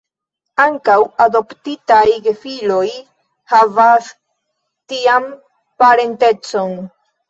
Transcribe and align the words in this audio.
Ankaŭ 0.61 0.95
adoptitaj 1.25 2.01
gefiloj 2.29 2.87
havas 3.55 4.11
tian 4.19 5.33
parencecon. 5.83 6.79